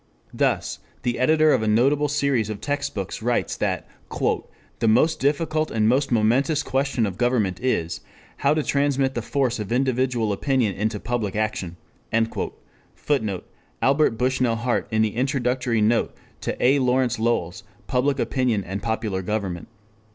[0.33, 3.87] Thus the editor of a notable series of text books writes that
[4.79, 8.01] "the most difficult and the most momentous question of government (is)
[8.37, 11.75] how to transmit the force of individual opinion into public action."
[12.95, 13.47] [Footnote:
[13.79, 16.79] Albert Bushnell Hart in the Introductory note to A.
[16.79, 19.67] Lawrence Lowell's _Public Opinion and Popular Government.